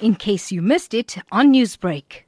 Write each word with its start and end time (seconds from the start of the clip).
in 0.00 0.14
case 0.14 0.52
you 0.52 0.62
missed 0.62 0.94
it 0.94 1.16
on 1.32 1.52
Newsbreak. 1.52 2.24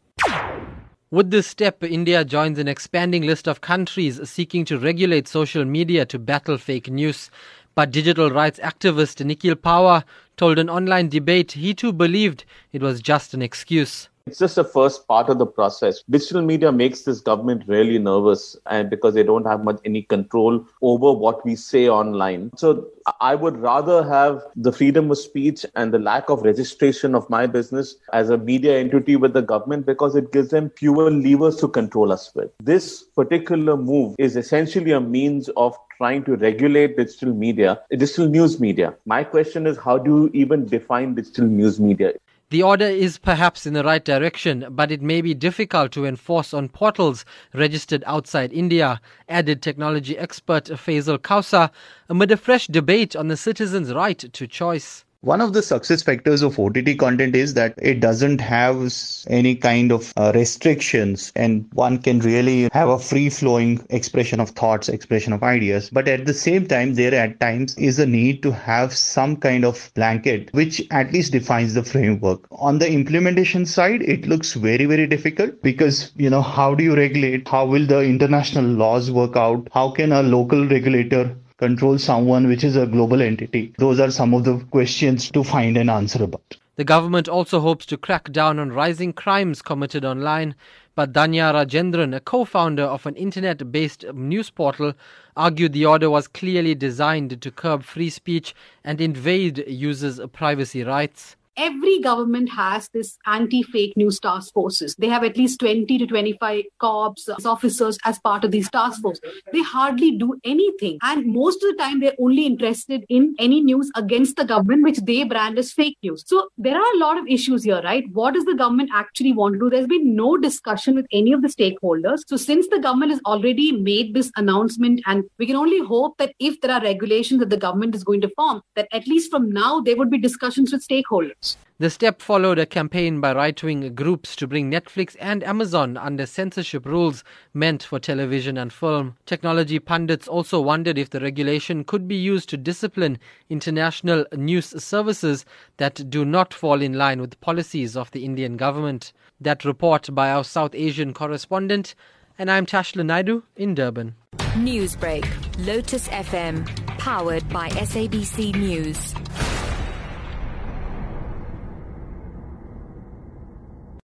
With 1.10 1.30
this 1.30 1.46
step, 1.46 1.82
India 1.82 2.24
joins 2.24 2.58
an 2.58 2.68
expanding 2.68 3.22
list 3.22 3.48
of 3.48 3.60
countries 3.60 4.20
seeking 4.28 4.64
to 4.66 4.78
regulate 4.78 5.26
social 5.26 5.64
media 5.64 6.04
to 6.06 6.18
battle 6.18 6.58
fake 6.58 6.90
news. 6.90 7.30
But 7.74 7.90
digital 7.90 8.30
rights 8.30 8.60
activist 8.62 9.24
Nikhil 9.24 9.54
Pahwa 9.54 10.04
told 10.36 10.58
an 10.58 10.68
online 10.68 11.08
debate 11.08 11.52
he 11.52 11.72
too 11.74 11.92
believed 11.92 12.44
it 12.72 12.82
was 12.82 13.00
just 13.00 13.34
an 13.34 13.40
excuse. 13.40 14.08
It's 14.28 14.38
just 14.38 14.56
the 14.56 14.64
first 14.64 15.08
part 15.08 15.30
of 15.30 15.38
the 15.38 15.46
process. 15.46 16.02
Digital 16.10 16.42
media 16.42 16.70
makes 16.70 17.00
this 17.04 17.20
government 17.20 17.62
really 17.66 17.98
nervous 17.98 18.58
and 18.66 18.90
because 18.90 19.14
they 19.14 19.22
don't 19.22 19.46
have 19.46 19.64
much 19.64 19.78
any 19.86 20.02
control 20.02 20.66
over 20.82 21.18
what 21.18 21.46
we 21.46 21.56
say 21.56 21.88
online. 21.88 22.50
So 22.58 22.88
I 23.22 23.34
would 23.34 23.56
rather 23.56 24.04
have 24.04 24.42
the 24.54 24.70
freedom 24.70 25.10
of 25.10 25.16
speech 25.16 25.64
and 25.76 25.94
the 25.94 25.98
lack 25.98 26.28
of 26.28 26.42
registration 26.42 27.14
of 27.14 27.30
my 27.30 27.46
business 27.46 27.96
as 28.12 28.28
a 28.28 28.36
media 28.36 28.78
entity 28.78 29.16
with 29.16 29.32
the 29.32 29.40
government 29.40 29.86
because 29.86 30.14
it 30.14 30.30
gives 30.30 30.50
them 30.50 30.68
fewer 30.76 31.10
levers 31.10 31.56
to 31.62 31.68
control 31.68 32.12
us 32.12 32.30
with. 32.34 32.50
This 32.62 33.04
particular 33.04 33.78
move 33.78 34.14
is 34.18 34.36
essentially 34.36 34.92
a 34.92 35.00
means 35.00 35.48
of 35.56 35.74
trying 35.96 36.22
to 36.24 36.36
regulate 36.36 36.98
digital 36.98 37.32
media, 37.34 37.80
digital 37.90 38.28
news 38.28 38.60
media. 38.60 38.94
My 39.06 39.24
question 39.24 39.66
is 39.66 39.78
how 39.78 39.96
do 39.96 40.10
you 40.10 40.30
even 40.34 40.66
define 40.66 41.14
digital 41.14 41.46
news 41.46 41.80
media? 41.80 42.12
The 42.50 42.62
order 42.62 42.86
is 42.86 43.18
perhaps 43.18 43.66
in 43.66 43.74
the 43.74 43.84
right 43.84 44.02
direction, 44.02 44.68
but 44.70 44.90
it 44.90 45.02
may 45.02 45.20
be 45.20 45.34
difficult 45.34 45.92
to 45.92 46.06
enforce 46.06 46.54
on 46.54 46.70
portals 46.70 47.26
registered 47.52 48.02
outside 48.06 48.54
India, 48.54 49.02
added 49.28 49.60
technology 49.60 50.16
expert 50.16 50.64
Faisal 50.64 51.18
Kawoosa 51.18 51.70
amid 52.08 52.32
a 52.32 52.38
fresh 52.38 52.66
debate 52.66 53.14
on 53.14 53.28
the 53.28 53.36
citizens' 53.36 53.92
right 53.92 54.18
to 54.18 54.46
choice. 54.46 55.04
One 55.22 55.40
of 55.40 55.52
the 55.52 55.62
success 55.62 56.00
factors 56.00 56.42
of 56.42 56.60
OTT 56.60 56.96
content 56.96 57.34
is 57.34 57.54
that 57.54 57.74
it 57.82 57.98
doesn't 57.98 58.40
have 58.40 58.94
any 59.26 59.56
kind 59.56 59.90
of 59.90 60.12
uh, 60.16 60.30
restrictions 60.32 61.32
and 61.34 61.68
one 61.72 61.98
can 61.98 62.20
really 62.20 62.68
have 62.72 62.88
a 62.88 63.00
free 63.00 63.28
flowing 63.28 63.84
expression 63.90 64.38
of 64.38 64.50
thoughts, 64.50 64.88
expression 64.88 65.32
of 65.32 65.42
ideas. 65.42 65.90
But 65.90 66.06
at 66.06 66.24
the 66.24 66.34
same 66.34 66.68
time, 66.68 66.94
there 66.94 67.12
at 67.16 67.40
times 67.40 67.76
is 67.76 67.98
a 67.98 68.06
need 68.06 68.44
to 68.44 68.52
have 68.52 68.94
some 68.94 69.36
kind 69.36 69.64
of 69.64 69.90
blanket 69.96 70.50
which 70.52 70.86
at 70.92 71.12
least 71.12 71.32
defines 71.32 71.74
the 71.74 71.82
framework. 71.82 72.46
On 72.52 72.78
the 72.78 72.88
implementation 72.88 73.66
side, 73.66 74.02
it 74.02 74.28
looks 74.28 74.54
very, 74.54 74.84
very 74.84 75.08
difficult 75.08 75.60
because, 75.62 76.12
you 76.16 76.30
know, 76.30 76.42
how 76.42 76.76
do 76.76 76.84
you 76.84 76.94
regulate? 76.94 77.48
How 77.48 77.66
will 77.66 77.88
the 77.88 78.02
international 78.02 78.66
laws 78.66 79.10
work 79.10 79.36
out? 79.36 79.66
How 79.72 79.90
can 79.90 80.12
a 80.12 80.22
local 80.22 80.64
regulator 80.68 81.36
control 81.58 81.98
someone 81.98 82.46
which 82.46 82.64
is 82.64 82.76
a 82.76 82.86
global 82.86 83.20
entity? 83.20 83.74
Those 83.78 84.00
are 84.00 84.10
some 84.10 84.32
of 84.32 84.44
the 84.44 84.58
questions 84.70 85.30
to 85.32 85.44
find 85.44 85.76
an 85.76 85.88
answer 85.90 86.24
about. 86.24 86.56
The 86.76 86.84
government 86.84 87.28
also 87.28 87.58
hopes 87.60 87.84
to 87.86 87.96
crack 87.96 88.30
down 88.30 88.60
on 88.60 88.70
rising 88.70 89.12
crimes 89.12 89.62
committed 89.62 90.04
online. 90.04 90.54
But 90.94 91.12
Dhanya 91.12 91.52
Rajendran, 91.52 92.14
a 92.14 92.20
co 92.20 92.44
founder 92.44 92.84
of 92.84 93.04
an 93.04 93.16
internet 93.16 93.72
based 93.72 94.04
news 94.14 94.50
portal, 94.50 94.94
argued 95.36 95.72
the 95.72 95.86
order 95.86 96.08
was 96.08 96.28
clearly 96.28 96.76
designed 96.76 97.42
to 97.42 97.50
curb 97.50 97.82
free 97.82 98.10
speech 98.10 98.54
and 98.84 99.00
invade 99.00 99.64
users' 99.66 100.20
privacy 100.32 100.84
rights 100.84 101.36
every 101.58 101.98
government 102.00 102.50
has 102.50 102.88
this 102.94 103.18
anti-fake 103.26 103.96
news 103.96 104.18
task 104.20 104.52
forces. 104.54 104.94
They 104.96 105.08
have 105.08 105.24
at 105.24 105.36
least 105.36 105.60
20 105.60 105.98
to 105.98 106.06
25 106.06 106.64
cops, 106.78 107.28
uh, 107.28 107.36
officers 107.44 107.98
as 108.04 108.18
part 108.20 108.44
of 108.44 108.52
these 108.52 108.70
task 108.70 109.02
forces. 109.02 109.20
They 109.52 109.62
hardly 109.62 110.12
do 110.16 110.38
anything. 110.44 110.98
And 111.02 111.26
most 111.26 111.62
of 111.62 111.70
the 111.70 111.76
time, 111.76 112.00
they're 112.00 112.16
only 112.20 112.46
interested 112.46 113.04
in 113.08 113.34
any 113.38 113.60
news 113.60 113.90
against 113.96 114.36
the 114.36 114.44
government, 114.44 114.84
which 114.84 114.98
they 114.98 115.24
brand 115.24 115.58
as 115.58 115.72
fake 115.72 115.98
news. 116.02 116.24
So 116.26 116.48
there 116.56 116.76
are 116.76 116.94
a 116.94 116.98
lot 116.98 117.18
of 117.18 117.26
issues 117.26 117.64
here, 117.64 117.82
right? 117.82 118.04
What 118.12 118.34
does 118.34 118.44
the 118.44 118.54
government 118.54 118.90
actually 118.94 119.32
want 119.32 119.54
to 119.54 119.60
do? 119.60 119.70
There's 119.70 119.86
been 119.86 120.14
no 120.14 120.36
discussion 120.36 120.94
with 120.94 121.06
any 121.12 121.32
of 121.32 121.42
the 121.42 121.48
stakeholders. 121.48 122.20
So 122.26 122.36
since 122.36 122.68
the 122.68 122.78
government 122.78 123.10
has 123.10 123.20
already 123.26 123.72
made 123.72 124.14
this 124.14 124.30
announcement, 124.36 125.00
and 125.06 125.24
we 125.38 125.46
can 125.46 125.56
only 125.56 125.84
hope 125.84 126.18
that 126.18 126.34
if 126.38 126.60
there 126.60 126.70
are 126.70 126.80
regulations 126.82 127.40
that 127.40 127.50
the 127.50 127.56
government 127.56 127.94
is 127.94 128.04
going 128.04 128.20
to 128.20 128.30
form, 128.36 128.62
that 128.76 128.88
at 128.92 129.06
least 129.06 129.30
from 129.30 129.50
now, 129.50 129.80
there 129.80 129.96
would 129.96 130.10
be 130.10 130.18
discussions 130.18 130.72
with 130.72 130.86
stakeholders. 130.86 131.47
The 131.80 131.90
step 131.90 132.20
followed 132.20 132.58
a 132.58 132.66
campaign 132.66 133.20
by 133.20 133.32
right 133.32 133.62
wing 133.62 133.94
groups 133.94 134.34
to 134.36 134.48
bring 134.48 134.68
Netflix 134.68 135.14
and 135.20 135.44
Amazon 135.44 135.96
under 135.96 136.26
censorship 136.26 136.84
rules 136.84 137.22
meant 137.54 137.84
for 137.84 138.00
television 138.00 138.58
and 138.58 138.72
film. 138.72 139.16
Technology 139.26 139.78
pundits 139.78 140.26
also 140.26 140.60
wondered 140.60 140.98
if 140.98 141.10
the 141.10 141.20
regulation 141.20 141.84
could 141.84 142.08
be 142.08 142.16
used 142.16 142.48
to 142.48 142.56
discipline 142.56 143.16
international 143.48 144.26
news 144.32 144.74
services 144.82 145.44
that 145.76 146.10
do 146.10 146.24
not 146.24 146.52
fall 146.52 146.82
in 146.82 146.94
line 146.94 147.20
with 147.20 147.40
policies 147.40 147.96
of 147.96 148.10
the 148.10 148.24
Indian 148.24 148.56
government. 148.56 149.12
That 149.40 149.64
report 149.64 150.12
by 150.12 150.32
our 150.32 150.42
South 150.42 150.74
Asian 150.74 151.14
correspondent, 151.14 151.94
and 152.40 152.50
I'm 152.50 152.66
Tashlan 152.66 153.06
Naidoo 153.06 153.44
in 153.54 153.76
Durban. 153.76 154.16
Newsbreak, 154.56 155.24
Lotus 155.64 156.08
FM, 156.08 156.66
powered 156.98 157.48
by 157.50 157.68
SABC 157.68 158.56
News. 158.56 159.14